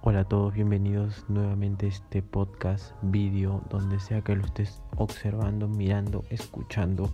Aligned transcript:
Hola 0.00 0.20
a 0.20 0.24
todos, 0.24 0.54
bienvenidos 0.54 1.24
nuevamente 1.28 1.86
a 1.86 1.88
este 1.88 2.22
podcast, 2.22 2.92
vídeo, 3.02 3.62
donde 3.68 3.98
sea 3.98 4.22
que 4.22 4.36
lo 4.36 4.44
estés 4.44 4.80
observando, 4.96 5.66
mirando, 5.66 6.24
escuchando. 6.30 7.10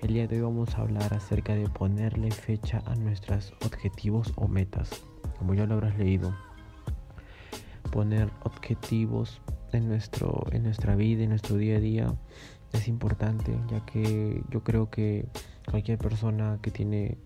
El 0.00 0.14
día 0.14 0.28
de 0.28 0.36
hoy 0.36 0.42
vamos 0.42 0.76
a 0.76 0.82
hablar 0.82 1.12
acerca 1.12 1.56
de 1.56 1.68
ponerle 1.68 2.30
fecha 2.30 2.84
a 2.86 2.94
nuestros 2.94 3.52
objetivos 3.66 4.32
o 4.36 4.46
metas. 4.46 5.04
Como 5.38 5.54
ya 5.54 5.66
lo 5.66 5.74
habrás 5.74 5.98
leído, 5.98 6.32
poner 7.90 8.30
objetivos 8.44 9.42
en, 9.72 9.88
nuestro, 9.88 10.46
en 10.52 10.62
nuestra 10.62 10.94
vida, 10.94 11.24
en 11.24 11.30
nuestro 11.30 11.56
día 11.56 11.78
a 11.78 11.80
día, 11.80 12.14
es 12.72 12.86
importante, 12.86 13.58
ya 13.68 13.84
que 13.84 14.40
yo 14.50 14.62
creo 14.62 14.88
que 14.88 15.26
cualquier 15.68 15.98
persona 15.98 16.60
que 16.62 16.70
tiene 16.70 17.18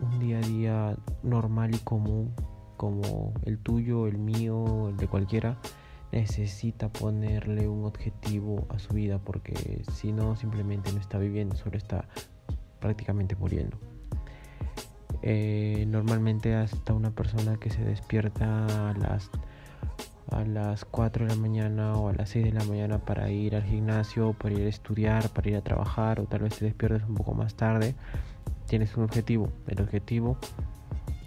un 0.00 0.18
día 0.18 0.38
a 0.38 0.40
día 0.40 0.96
normal 1.22 1.76
y 1.76 1.78
común 1.78 2.34
como 2.76 3.34
el 3.44 3.58
tuyo, 3.58 4.06
el 4.06 4.18
mío, 4.18 4.88
el 4.90 4.96
de 4.96 5.08
cualquiera, 5.08 5.58
necesita 6.12 6.88
ponerle 6.88 7.68
un 7.68 7.84
objetivo 7.84 8.66
a 8.68 8.78
su 8.78 8.94
vida 8.94 9.18
porque 9.18 9.82
si 9.92 10.12
no 10.12 10.36
simplemente 10.36 10.92
no 10.92 11.00
está 11.00 11.18
viviendo, 11.18 11.56
solo 11.56 11.76
está 11.76 12.08
prácticamente 12.80 13.34
muriendo. 13.36 13.78
Eh, 15.22 15.86
normalmente 15.88 16.54
hasta 16.54 16.92
una 16.92 17.10
persona 17.10 17.56
que 17.56 17.70
se 17.70 17.82
despierta 17.82 18.90
a 18.90 18.92
las 18.94 19.30
a 20.30 20.44
las 20.44 20.84
4 20.84 21.26
de 21.26 21.34
la 21.34 21.40
mañana 21.40 21.94
o 21.94 22.08
a 22.08 22.12
las 22.12 22.30
6 22.30 22.46
de 22.46 22.52
la 22.52 22.64
mañana 22.64 22.98
para 22.98 23.30
ir 23.30 23.56
al 23.56 23.62
gimnasio, 23.62 24.32
para 24.32 24.54
ir 24.54 24.66
a 24.66 24.68
estudiar, 24.68 25.28
para 25.30 25.50
ir 25.50 25.56
a 25.56 25.62
trabajar 25.62 26.20
o 26.20 26.24
tal 26.24 26.42
vez 26.42 26.58
te 26.58 26.64
despiertes 26.64 27.02
un 27.08 27.14
poco 27.14 27.34
más 27.34 27.54
tarde, 27.54 27.94
tienes 28.66 28.96
un 28.96 29.04
objetivo. 29.04 29.50
El 29.66 29.80
objetivo 29.80 30.38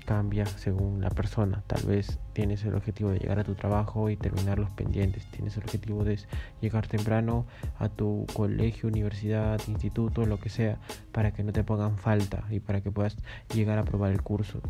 cambia 0.07 0.45
según 0.45 1.01
la 1.01 1.09
persona. 1.09 1.63
Tal 1.67 1.83
vez 1.83 2.17
tienes 2.31 2.63
el 2.63 2.73
objetivo 2.75 3.09
de 3.11 3.19
llegar 3.19 3.39
a 3.39 3.43
tu 3.43 3.55
trabajo 3.55 4.09
y 4.09 4.15
terminar 4.15 4.57
los 4.57 4.69
pendientes. 4.71 5.29
Tienes 5.29 5.57
el 5.57 5.63
objetivo 5.63 6.05
de 6.05 6.17
llegar 6.61 6.87
temprano 6.87 7.45
a 7.77 7.89
tu 7.89 8.25
colegio, 8.33 8.87
universidad, 8.87 9.59
instituto, 9.67 10.25
lo 10.25 10.39
que 10.39 10.49
sea, 10.49 10.79
para 11.11 11.33
que 11.33 11.43
no 11.43 11.51
te 11.51 11.65
pongan 11.65 11.97
falta 11.97 12.45
y 12.49 12.61
para 12.61 12.79
que 12.79 12.89
puedas 12.89 13.17
llegar 13.53 13.77
a 13.77 13.83
probar 13.83 14.13
el 14.13 14.21
curso. 14.21 14.61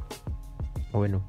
Bueno, 0.92 1.22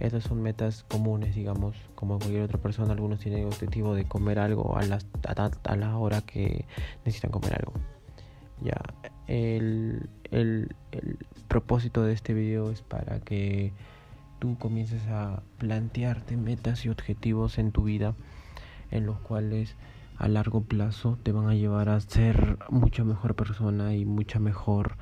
estas 0.00 0.24
son 0.24 0.42
metas 0.42 0.84
comunes, 0.84 1.34
digamos, 1.34 1.76
como 1.94 2.18
cualquier 2.18 2.42
otra 2.42 2.58
persona. 2.58 2.92
Algunos 2.92 3.20
tienen 3.20 3.40
el 3.40 3.46
objetivo 3.46 3.94
de 3.94 4.04
comer 4.04 4.38
algo 4.38 4.76
a, 4.76 4.82
las, 4.84 5.06
a 5.24 5.76
la 5.76 5.96
hora 5.96 6.20
que 6.20 6.66
necesitan 7.06 7.30
comer 7.30 7.54
algo. 7.54 7.72
Ya, 8.60 8.76
el, 9.26 10.08
el, 10.30 10.74
propósito 11.48 12.02
de 12.02 12.12
este 12.12 12.34
video 12.34 12.70
es 12.70 12.82
para 12.82 13.20
que 13.20 13.72
tú 14.38 14.56
comiences 14.58 15.06
a 15.08 15.42
plantearte 15.58 16.36
metas 16.36 16.84
y 16.84 16.88
objetivos 16.88 17.58
en 17.58 17.72
tu 17.72 17.84
vida 17.84 18.14
en 18.90 19.06
los 19.06 19.18
cuales 19.20 19.76
a 20.18 20.28
largo 20.28 20.62
plazo 20.62 21.18
te 21.22 21.32
van 21.32 21.48
a 21.48 21.54
llevar 21.54 21.88
a 21.88 22.00
ser 22.00 22.58
mucha 22.70 23.04
mejor 23.04 23.34
persona 23.34 23.94
y 23.94 24.04
mucha 24.04 24.38
mejor 24.38 24.96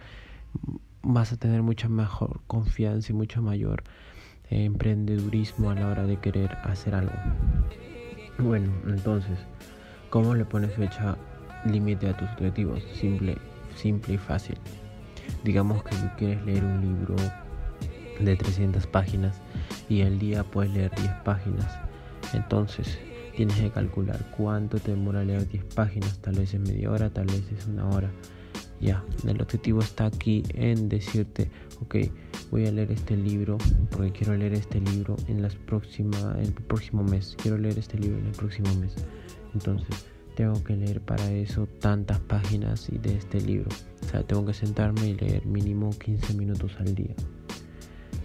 vas 1.03 1.33
a 1.33 1.37
tener 1.37 1.63
mucha 1.63 1.89
mejor 1.89 2.41
confianza 2.47 3.13
y 3.13 3.15
mucho 3.15 3.43
mayor 3.43 3.85
emprendedurismo 4.51 5.71
a 5.71 5.75
la 5.75 5.89
hora 5.89 6.05
de 6.05 6.19
querer 6.19 6.57
hacer 6.65 6.95
algo. 6.95 7.13
Bueno, 8.39 8.73
entonces, 8.87 9.39
¿cómo 10.11 10.35
le 10.35 10.45
pones 10.45 10.73
fecha 10.75 11.17
límite 11.65 12.09
a 12.09 12.17
tus 12.17 12.29
objetivos? 12.31 12.83
Simple, 12.95 13.37
simple 13.77 14.15
y 14.15 14.19
fácil. 14.19 14.57
Digamos 15.45 15.83
que 15.85 15.97
tú 15.97 16.07
quieres 16.17 16.45
leer 16.45 16.65
un 16.65 16.81
libro 16.81 17.17
de 18.21 18.37
300 18.37 18.87
páginas 18.87 19.41
y 19.89 20.03
al 20.03 20.19
día 20.19 20.45
puedes 20.45 20.73
leer 20.73 20.91
10 20.97 21.11
páginas. 21.25 21.79
Entonces, 22.33 22.99
tienes 23.37 23.57
que 23.57 23.71
calcular 23.71 24.19
cuánto 24.37 24.79
te 24.79 24.93
demora 24.93 25.25
leer 25.25 25.49
10 25.49 25.65
páginas. 25.75 26.19
Tal 26.19 26.35
vez 26.37 26.55
es 26.55 26.61
media 26.61 26.91
hora, 26.91 27.11
tal 27.11 27.27
vez 27.27 27.43
es 27.57 27.67
una 27.67 27.89
hora. 27.89 28.11
Ya, 28.81 29.05
el 29.27 29.41
objetivo 29.41 29.81
está 29.81 30.07
aquí 30.07 30.43
en 30.55 30.89
decirte, 30.89 31.51
ok, 31.81 31.97
voy 32.51 32.67
a 32.67 32.73
leer 32.73 32.93
este 32.93 33.17
libro 33.17 33.57
porque 33.91 34.13
quiero 34.13 34.37
leer 34.37 34.53
este 34.55 34.81
libro 34.81 35.17
en 35.29 35.43
las 35.43 35.55
próximas, 35.55 36.37
el 36.39 36.53
próximo 36.53 37.03
mes. 37.03 37.37
Quiero 37.41 37.57
leer 37.57 37.79
este 37.79 37.99
libro 37.99 38.19
en 38.19 38.27
el 38.27 38.33
próximo 38.33 38.75
mes. 38.75 38.95
Entonces, 39.55 40.07
tengo 40.35 40.63
que 40.65 40.77
leer 40.77 41.01
para 41.01 41.31
eso 41.31 41.67
tantas 41.81 42.19
páginas 42.21 42.89
de 42.91 43.17
este 43.17 43.41
libro. 43.41 43.69
O 44.03 44.09
sea, 44.09 44.23
tengo 44.23 44.45
que 44.45 44.55
sentarme 44.55 45.09
y 45.09 45.15
leer 45.15 45.47
mínimo 45.47 45.91
15 45.91 46.35
minutos 46.35 46.77
al 46.81 46.95
día. 46.95 47.15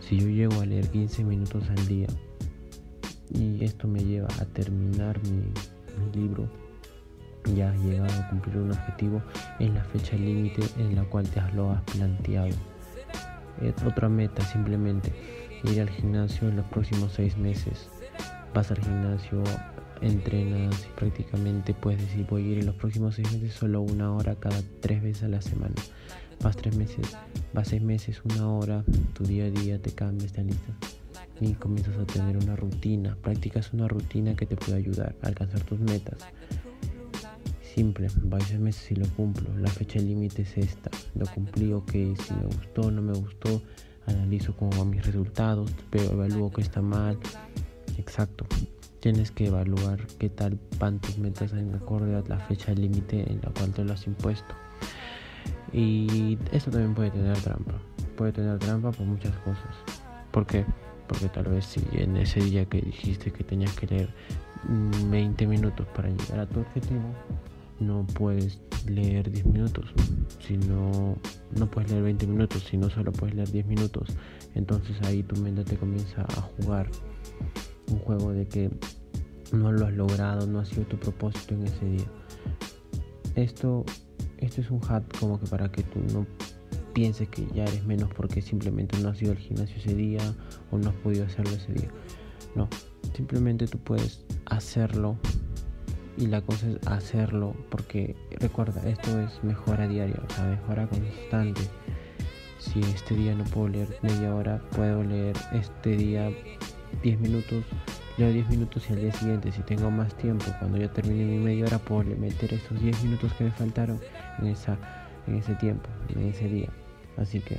Si 0.02 0.20
yo 0.20 0.28
llego 0.28 0.62
a 0.62 0.66
leer 0.66 0.90
15 0.90 1.24
minutos 1.24 1.64
al 1.70 1.88
día 1.88 2.08
y 3.32 3.64
esto 3.64 3.88
me 3.88 4.04
lleva 4.04 4.28
a 4.40 4.46
terminar 4.46 5.20
mi, 5.24 5.54
libro, 6.20 6.50
ya 7.56 7.72
has 7.72 7.80
llegado 7.82 8.14
a 8.14 8.30
cumplir 8.30 8.58
un 8.58 8.72
objetivo 8.72 9.22
en 9.60 9.76
la 9.76 9.84
fecha 9.84 10.16
límite 10.16 10.64
en 10.78 10.96
la 10.96 11.04
cual 11.04 11.28
te 11.30 11.42
lo 11.54 11.72
has 11.72 11.82
planteado. 11.84 12.56
otra 13.86 14.08
meta 14.08 14.42
simplemente 14.44 15.12
ir 15.66 15.82
al 15.82 15.90
gimnasio 15.90 16.48
en 16.48 16.56
los 16.56 16.66
próximos 16.68 17.12
seis 17.14 17.38
meses. 17.38 17.90
Vas 18.54 18.72
al 18.72 18.80
gimnasio 18.80 19.44
entrenas 20.02 20.86
y 20.86 21.00
prácticamente 21.00 21.74
puedes 21.74 22.02
decir 22.02 22.26
voy 22.30 22.44
a 22.44 22.52
ir 22.52 22.60
en 22.60 22.66
los 22.66 22.76
próximos 22.76 23.16
seis 23.16 23.32
meses 23.34 23.54
solo 23.54 23.82
una 23.82 24.14
hora 24.14 24.36
cada 24.36 24.62
tres 24.82 25.02
veces 25.02 25.24
a 25.24 25.28
la 25.28 25.42
semana. 25.42 25.76
Vas 26.42 26.56
tres 26.56 26.76
meses, 26.78 27.06
vas 27.54 27.68
seis 27.68 27.82
meses, 27.82 28.22
una 28.24 28.50
hora, 28.50 28.84
tu 29.14 29.26
día 29.26 29.46
a 29.46 29.50
día 29.50 29.82
te 29.82 29.92
cambia, 29.92 30.26
está 30.26 30.42
lista. 30.42 30.74
Y 31.42 31.54
comienzas 31.54 31.98
a 31.98 32.06
tener 32.06 32.38
una 32.38 32.56
rutina, 32.56 33.18
practicas 33.22 33.74
una 33.74 33.88
rutina 33.88 34.36
que 34.36 34.46
te 34.46 34.56
puede 34.56 34.78
ayudar 34.78 35.16
a 35.22 35.28
alcanzar 35.28 35.62
tus 35.62 35.80
metas. 35.80 36.20
Simple, 37.76 38.08
vais 38.24 38.46
seis 38.46 38.60
meses 38.60 38.92
y 38.92 38.96
lo 38.96 39.08
cumplo. 39.10 39.50
La 39.58 39.70
fecha 39.70 40.00
límite 40.00 40.44
es 40.44 40.58
esta. 40.58 40.90
Lo 41.16 41.26
cumplí, 41.28 41.74
ok, 41.74 41.92
si 41.92 42.34
me 42.34 42.46
gustó, 42.46 42.90
no 42.90 43.02
me 43.02 43.14
gustó, 43.14 43.62
analizo 44.06 44.56
cómo 44.56 44.72
van 44.78 44.90
mis 44.90 45.06
resultados, 45.06 45.72
pero 45.90 46.12
evalúo 46.12 46.52
que 46.52 46.62
está 46.62 46.82
mal. 46.82 47.18
Exacto, 47.98 48.46
tienes 49.00 49.32
que 49.32 49.48
evaluar 49.48 50.06
qué 50.20 50.30
tal 50.30 50.60
van 50.80 51.00
tus 51.00 51.18
metas 51.18 51.54
en 51.54 51.74
acorde 51.76 52.16
a 52.16 52.24
la 52.28 52.40
fecha 52.40 52.74
límite 52.74 53.32
en 53.32 53.40
la 53.42 53.50
cual 53.52 53.72
te 53.72 53.84
lo 53.84 53.94
has 53.94 54.06
impuesto. 54.08 54.54
Y 55.72 56.38
esto 56.52 56.72
también 56.72 56.94
puede 56.94 57.12
tener 57.12 57.38
trampa. 57.38 57.74
Puede 58.18 58.34
tener 58.34 58.58
trampa 58.60 58.92
por 58.92 59.06
muchas 59.06 59.36
cosas. 59.38 59.76
¿Por 60.32 60.46
qué? 60.46 60.66
Porque 61.08 61.28
tal 61.30 61.46
vez 61.46 61.66
si 61.66 61.82
en 61.94 62.18
ese 62.18 62.42
día 62.42 62.66
que 62.66 62.82
dijiste 62.82 63.32
que 63.32 63.44
tenías 63.44 63.74
que 63.74 63.88
leer 63.88 64.10
20 65.10 65.48
minutos 65.48 65.88
para 65.96 66.10
llegar 66.10 66.40
a 66.42 66.46
tu 66.46 66.60
objetivo, 66.60 67.14
no 67.80 68.06
puedes 68.14 68.60
leer 68.88 69.32
10 69.32 69.46
minutos. 69.46 69.94
Si 70.40 70.58
no, 70.58 71.16
no 71.58 71.72
puedes 71.72 71.92
leer 71.92 72.04
20 72.04 72.28
minutos, 72.28 72.64
si 72.70 72.78
no 72.78 72.90
solo 72.90 73.12
puedes 73.12 73.36
leer 73.36 73.50
10 73.50 73.66
minutos. 73.66 74.10
Entonces 74.56 74.98
ahí 75.04 75.24
tu 75.24 75.40
mente 75.42 75.64
te 75.64 75.78
comienza 75.78 76.22
a 76.22 76.42
jugar 76.42 76.90
un 77.92 78.00
juego 78.00 78.32
de 78.32 78.48
que 78.48 78.70
no 79.52 79.72
lo 79.72 79.88
has 79.88 79.94
logrado, 79.94 80.48
no 80.48 80.60
ha 80.60 80.66
sido 80.66 80.84
tu 80.84 80.98
propósito 80.98 81.56
en 81.56 81.64
ese 81.64 81.86
día. 81.86 82.08
Esto, 83.36 83.86
esto 84.38 84.62
es 84.62 84.72
un 84.72 84.82
hat 84.88 85.04
como 85.20 85.40
que 85.40 85.48
para 85.48 85.72
que 85.72 85.84
tú 85.84 86.00
no 86.14 86.26
pienses 86.94 87.30
que 87.30 87.48
ya 87.54 87.64
eres 87.64 87.86
menos 87.86 88.10
porque 88.14 88.42
simplemente 88.42 88.98
no 89.00 89.10
has 89.10 89.22
ido 89.22 89.32
al 89.32 89.38
gimnasio 89.38 89.78
ese 89.78 89.96
día 89.96 90.22
o 90.72 90.78
no 90.78 90.90
has 90.90 90.96
podido 90.98 91.26
hacerlo 91.26 91.56
ese 91.56 91.74
día. 91.74 91.90
No, 92.56 92.68
simplemente 93.16 93.68
tú 93.68 93.78
puedes 93.78 94.26
hacerlo 94.46 95.18
y 96.18 96.28
la 96.28 96.42
cosa 96.42 96.70
es 96.70 96.88
hacerlo 96.88 97.56
porque 97.70 98.16
recuerda, 98.40 98.88
esto 98.90 99.20
es 99.20 99.42
mejora 99.44 99.88
diaria, 99.88 100.22
o 100.28 100.34
sea, 100.34 100.46
mejora 100.46 100.88
constante. 100.88 101.62
Si 102.58 102.82
este 102.82 103.16
día 103.16 103.34
no 103.36 103.46
puedo 103.46 103.70
leer 103.70 103.88
media 104.02 104.36
hora, 104.36 104.62
puedo 104.76 105.02
leer 105.02 105.38
este 105.54 105.96
día 105.96 106.30
10 107.04 107.20
minutos, 107.20 107.64
leo 108.18 108.32
10 108.32 108.50
minutos 108.50 108.90
y 108.90 108.94
al 108.94 109.02
día 109.02 109.12
siguiente, 109.14 109.52
si 109.52 109.62
tengo 109.62 109.90
más 109.90 110.14
tiempo, 110.16 110.46
cuando 110.60 110.78
ya 110.78 110.92
termine 110.92 111.26
mi 111.26 111.38
media 111.38 111.66
hora, 111.66 111.80
puedo 111.80 112.04
meter 112.04 112.54
esos 112.54 112.80
10 112.82 113.04
minutos 113.04 113.34
que 113.34 113.46
me 113.46 113.52
faltaron 113.52 114.00
en, 114.40 114.48
esa, 114.48 114.78
en 115.28 115.36
ese 115.36 115.56
tiempo, 115.56 115.90
en 116.10 116.28
ese 116.28 116.48
día. 116.48 116.70
Así 117.18 117.40
que 117.40 117.58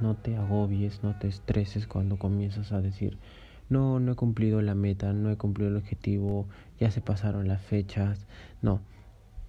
no 0.00 0.14
te 0.16 0.36
agobies, 0.36 1.02
no 1.02 1.18
te 1.18 1.28
estreses 1.28 1.86
cuando 1.86 2.16
comienzas 2.16 2.72
a 2.72 2.80
decir, 2.80 3.18
no, 3.68 4.00
no 4.00 4.12
he 4.12 4.14
cumplido 4.16 4.60
la 4.60 4.74
meta, 4.74 5.12
no 5.12 5.30
he 5.30 5.36
cumplido 5.36 5.70
el 5.70 5.76
objetivo, 5.76 6.46
ya 6.78 6.90
se 6.90 7.00
pasaron 7.00 7.48
las 7.48 7.62
fechas. 7.62 8.26
No, 8.60 8.80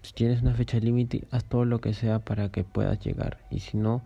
si 0.02 0.14
tienes 0.14 0.42
una 0.42 0.54
fecha 0.54 0.78
límite, 0.80 1.26
haz 1.32 1.46
todo 1.46 1.66
lo 1.66 1.80
que 1.82 1.94
sea 1.94 2.20
para 2.20 2.50
que 2.50 2.64
puedas 2.64 3.00
llegar. 3.00 3.40
Y 3.50 3.60
si 3.60 3.78
no, 3.78 4.04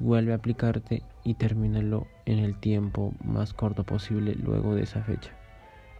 vuelve 0.00 0.32
a 0.32 0.36
aplicarte 0.36 1.02
y 1.24 1.34
termínalo 1.34 2.06
en 2.26 2.38
el 2.38 2.58
tiempo 2.58 3.12
más 3.24 3.52
corto 3.52 3.84
posible 3.84 4.34
luego 4.34 4.74
de 4.74 4.84
esa 4.84 5.02
fecha. 5.02 5.30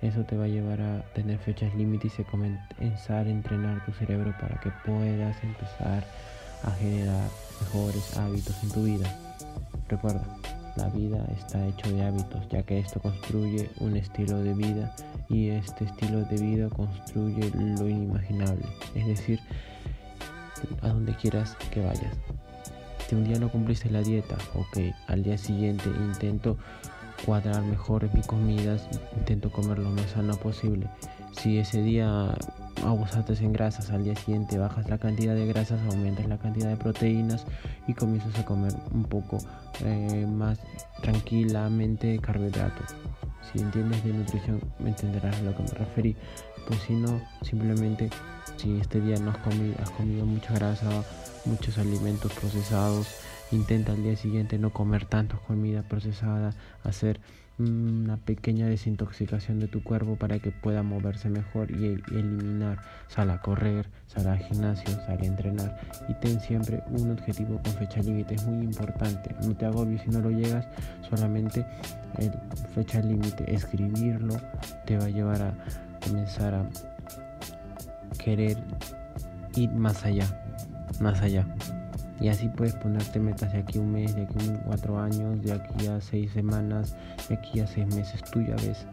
Eso 0.02 0.24
te 0.24 0.36
va 0.36 0.44
a 0.44 0.48
llevar 0.48 0.80
a 0.80 1.02
tener 1.12 1.38
fechas 1.38 1.74
límites 1.74 2.18
y 2.18 2.22
a 2.22 2.24
comenzar 2.24 3.26
a 3.26 3.30
entrenar 3.30 3.84
tu 3.84 3.92
cerebro 3.92 4.34
para 4.40 4.58
que 4.60 4.70
puedas 4.84 5.36
empezar 5.44 6.06
a 6.64 6.70
generar 6.72 7.28
mejores 7.60 8.16
hábitos 8.16 8.62
en 8.62 8.70
tu 8.70 8.84
vida. 8.84 9.06
Recuerda, 9.88 10.24
La 10.76 10.88
vida 10.88 11.26
está 11.36 11.66
hecho 11.66 11.90
de 11.92 12.02
hábitos, 12.02 12.48
ya 12.48 12.62
que 12.62 12.78
esto 12.78 13.00
construye 13.00 13.68
un 13.80 13.96
estilo 13.96 14.38
de 14.38 14.54
vida 14.54 14.94
y 15.28 15.48
este 15.48 15.84
estilo 15.84 16.20
de 16.24 16.36
vida 16.36 16.68
construye 16.70 17.50
lo 17.50 17.88
inimaginable, 17.88 18.64
es 18.94 19.06
decir, 19.06 19.40
a 20.80 20.88
donde 20.88 21.14
quieras 21.16 21.56
que 21.72 21.80
vayas. 21.80 22.16
Si 23.10 23.16
un 23.16 23.24
día 23.24 23.40
no 23.40 23.48
cumpliste 23.48 23.90
la 23.90 24.02
dieta, 24.02 24.36
ok, 24.54 24.94
al 25.08 25.24
día 25.24 25.36
siguiente 25.36 25.90
intento 25.98 26.56
cuadrar 27.26 27.60
mejor 27.64 28.08
mis 28.14 28.24
comidas, 28.24 28.88
intento 29.18 29.50
comer 29.50 29.80
lo 29.80 29.90
más 29.90 30.12
sano 30.12 30.36
posible. 30.36 30.86
Si 31.32 31.58
ese 31.58 31.82
día 31.82 32.36
abusaste 32.86 33.32
en 33.44 33.52
grasas, 33.52 33.90
al 33.90 34.04
día 34.04 34.14
siguiente 34.14 34.58
bajas 34.58 34.88
la 34.88 34.98
cantidad 34.98 35.34
de 35.34 35.44
grasas, 35.44 35.80
aumentas 35.90 36.28
la 36.28 36.38
cantidad 36.38 36.68
de 36.68 36.76
proteínas 36.76 37.46
y 37.88 37.94
comienzas 37.94 38.38
a 38.38 38.44
comer 38.44 38.74
un 38.92 39.02
poco 39.02 39.38
eh, 39.84 40.24
más 40.30 40.60
tranquilamente 41.02 42.16
carbohidratos. 42.20 42.94
Si 43.52 43.58
entiendes 43.58 44.04
de 44.04 44.12
nutrición, 44.12 44.60
entenderás 44.78 45.34
a 45.34 45.42
lo 45.42 45.56
que 45.56 45.64
me 45.64 45.70
referí. 45.70 46.16
Pues 46.68 46.78
si 46.82 46.92
no, 46.92 47.20
simplemente 47.42 48.08
si 48.56 48.78
este 48.78 49.00
día 49.00 49.16
no 49.18 49.32
has 49.32 49.38
comido, 49.38 49.74
has 49.82 49.90
comido 49.90 50.24
mucha 50.24 50.54
grasa, 50.54 50.88
muchos 51.44 51.78
alimentos 51.78 52.32
procesados, 52.32 53.08
intenta 53.50 53.92
al 53.92 54.02
día 54.02 54.16
siguiente 54.16 54.58
no 54.58 54.70
comer 54.70 55.04
tanto 55.06 55.40
comida 55.46 55.82
procesada, 55.82 56.54
hacer 56.84 57.20
una 57.60 58.16
pequeña 58.16 58.66
desintoxicación 58.66 59.60
de 59.60 59.68
tu 59.68 59.82
cuerpo 59.82 60.16
para 60.16 60.38
que 60.38 60.50
pueda 60.50 60.82
moverse 60.82 61.28
mejor 61.28 61.70
y, 61.70 62.00
eliminar. 62.10 62.78
Sal 63.08 63.30
a 63.30 63.40
correr, 63.40 63.86
sal 64.06 64.28
al 64.28 64.38
gimnasio, 64.38 64.90
sal 65.06 65.18
a 65.20 65.24
entrenar 65.24 65.80
y 66.08 66.14
ten 66.14 66.40
siempre 66.40 66.82
un 66.90 67.10
objetivo 67.10 67.60
con 67.62 67.72
fecha 67.74 68.00
límite. 68.00 68.36
Es 68.36 68.46
muy 68.46 68.64
importante. 68.64 69.34
No 69.42 69.54
te 69.54 69.66
agobies 69.66 70.02
si 70.02 70.08
no 70.10 70.20
lo 70.20 70.30
llegas, 70.30 70.66
solamente 71.08 71.66
el 72.18 72.32
fecha 72.74 73.00
límite, 73.00 73.52
escribirlo 73.52 74.36
te 74.86 74.96
va 74.96 75.04
a 75.04 75.10
llevar 75.10 75.42
a 75.42 75.54
comenzar 76.04 76.54
a 76.54 76.66
querer 78.16 78.56
ir 79.56 79.70
más 79.72 80.04
allá, 80.04 80.26
más 81.00 81.20
allá. 81.22 81.46
Y 82.20 82.28
así 82.28 82.48
puedes 82.48 82.74
ponerte 82.74 83.18
metas 83.18 83.52
de 83.52 83.60
aquí 83.60 83.78
un 83.78 83.92
mes, 83.92 84.14
de 84.14 84.22
aquí 84.22 84.50
a 84.50 84.62
cuatro 84.64 84.98
años, 84.98 85.42
de 85.42 85.52
aquí 85.52 85.86
a 85.86 86.00
seis 86.00 86.30
semanas, 86.32 86.94
de 87.28 87.36
aquí 87.36 87.60
a 87.60 87.66
seis 87.66 87.86
meses. 87.94 88.22
Tú 88.30 88.42
ya 88.42 88.54
ves. 88.56 88.86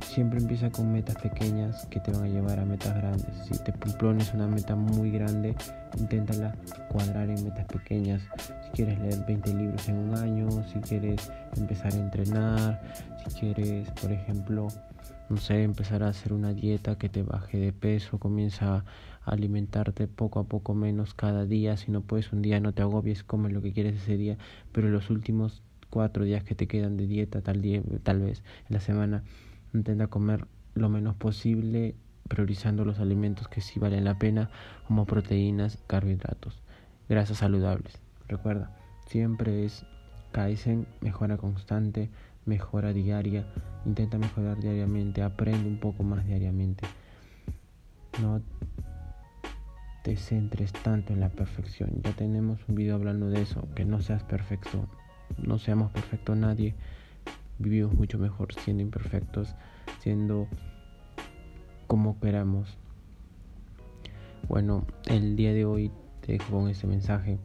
Siempre 0.00 0.38
empieza 0.38 0.70
con 0.70 0.92
metas 0.92 1.16
pequeñas 1.16 1.86
que 1.86 2.00
te 2.00 2.12
van 2.12 2.24
a 2.24 2.28
llevar 2.28 2.58
a 2.60 2.64
metas 2.64 2.96
grandes. 2.96 3.34
Si 3.44 3.58
te 3.62 3.72
propones 3.72 4.32
una 4.32 4.46
meta 4.46 4.74
muy 4.74 5.10
grande, 5.10 5.54
inténtala 5.98 6.54
cuadrar 6.88 7.28
en 7.30 7.44
metas 7.44 7.66
pequeñas. 7.66 8.22
Si 8.64 8.70
quieres 8.70 8.98
leer 9.00 9.24
20 9.26 9.54
libros 9.54 9.88
en 9.88 9.96
un 9.96 10.14
año, 10.14 10.48
si 10.72 10.80
quieres 10.80 11.30
empezar 11.56 11.92
a 11.92 11.96
entrenar, 11.96 12.82
si 13.24 13.40
quieres, 13.40 13.90
por 14.00 14.12
ejemplo, 14.12 14.68
no 15.28 15.36
sé, 15.36 15.62
empezar 15.62 16.02
a 16.02 16.08
hacer 16.08 16.32
una 16.32 16.52
dieta 16.52 16.98
que 16.98 17.08
te 17.08 17.22
baje 17.22 17.58
de 17.58 17.72
peso, 17.72 18.18
comienza 18.18 18.84
a 19.24 19.30
alimentarte 19.30 20.06
poco 20.06 20.38
a 20.38 20.44
poco 20.44 20.74
menos 20.74 21.14
cada 21.14 21.46
día, 21.46 21.76
si 21.76 21.90
no 21.90 22.02
puedes 22.02 22.32
un 22.32 22.42
día 22.42 22.60
no 22.60 22.72
te 22.72 22.82
agobies, 22.82 23.24
come 23.24 23.50
lo 23.50 23.62
que 23.62 23.72
quieres 23.72 24.02
ese 24.02 24.16
día, 24.16 24.36
pero 24.72 24.88
los 24.88 25.10
últimos 25.10 25.62
cuatro 25.90 26.24
días 26.24 26.44
que 26.44 26.54
te 26.54 26.66
quedan 26.66 26.96
de 26.96 27.06
dieta, 27.06 27.40
tal, 27.40 27.62
día, 27.62 27.80
tal 28.02 28.20
vez 28.20 28.42
en 28.68 28.74
la 28.74 28.80
semana, 28.80 29.22
intenta 29.72 30.08
comer 30.08 30.46
lo 30.74 30.88
menos 30.88 31.14
posible, 31.14 31.94
priorizando 32.28 32.84
los 32.84 32.98
alimentos 32.98 33.48
que 33.48 33.60
sí 33.60 33.78
valen 33.78 34.04
la 34.04 34.18
pena, 34.18 34.50
como 34.86 35.06
proteínas, 35.06 35.78
carbohidratos, 35.86 36.62
grasas 37.08 37.38
saludables. 37.38 37.98
Recuerda, 38.28 38.76
siempre 39.06 39.64
es 39.64 39.84
Kaizen, 40.32 40.86
mejora 41.00 41.36
constante, 41.36 42.10
mejora 42.46 42.92
diaria, 42.92 43.46
intenta 43.84 44.18
mejorar 44.18 44.58
diariamente, 44.60 45.22
aprende 45.22 45.68
un 45.68 45.78
poco 45.78 46.02
más 46.02 46.26
diariamente. 46.26 46.86
No 48.20 48.40
te 50.02 50.16
centres 50.16 50.72
tanto 50.72 51.12
en 51.12 51.20
la 51.20 51.30
perfección. 51.30 52.02
Ya 52.02 52.12
tenemos 52.12 52.60
un 52.68 52.74
video 52.74 52.96
hablando 52.96 53.28
de 53.28 53.40
eso, 53.42 53.66
que 53.74 53.84
no 53.84 54.02
seas 54.02 54.22
perfecto, 54.22 54.86
no 55.38 55.58
seamos 55.58 55.90
perfectos 55.92 56.36
nadie. 56.36 56.74
Vivimos 57.58 57.94
mucho 57.94 58.18
mejor 58.18 58.52
siendo 58.52 58.82
imperfectos, 58.82 59.54
siendo 60.00 60.48
como 61.86 62.18
queramos. 62.20 62.76
Bueno, 64.48 64.84
el 65.06 65.36
día 65.36 65.52
de 65.52 65.64
hoy 65.64 65.90
te 66.20 66.32
dejo 66.32 66.52
con 66.52 66.68
ese 66.68 66.86
mensaje. 66.86 67.38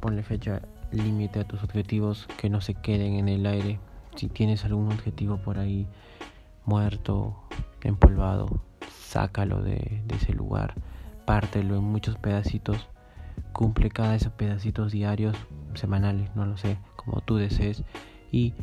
Ponle 0.00 0.22
fecha 0.22 0.62
límite 0.90 1.40
a 1.40 1.44
tus 1.44 1.62
objetivos 1.62 2.28
que 2.38 2.50
no 2.50 2.60
se 2.60 2.74
queden 2.74 3.14
en 3.14 3.28
el 3.28 3.46
aire. 3.46 3.78
Si 4.16 4.28
tienes 4.28 4.64
algún 4.64 4.92
objetivo 4.92 5.38
por 5.38 5.58
ahí 5.58 5.86
muerto, 6.64 7.36
empolvado, 7.82 8.62
sácalo 8.90 9.62
de, 9.62 10.02
ese 10.14 10.32
lugar, 10.32 10.74
pártelo 11.24 11.76
en 11.76 11.84
muchos 11.84 12.16
pedacitos, 12.16 12.88
cumple 13.52 13.90
cada 13.90 14.10
de 14.10 14.16
esos 14.16 14.32
pedacitos 14.32 14.92
diarios, 14.92 15.36
semanales, 15.74 16.34
no 16.34 16.46
lo 16.46 16.56
sé, 16.56 16.78
como 16.96 17.20
tú 17.20 17.36
desees, 17.36 17.84
y 18.30 18.54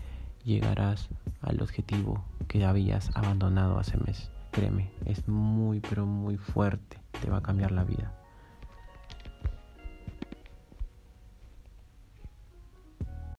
llegarás 0.43 1.09
al 1.41 1.61
objetivo 1.61 2.23
que 2.47 2.65
habías 2.65 3.15
abandonado 3.15 3.79
hace 3.79 3.97
meses. 3.97 4.31
Créeme, 4.51 4.91
es 5.05 5.27
muy, 5.27 5.79
pero 5.79 6.05
muy 6.05 6.37
fuerte, 6.37 6.97
te 7.21 7.29
va 7.29 7.37
a 7.37 7.43
cambiar 7.43 7.71
la 7.71 7.83
vida. 7.83 8.13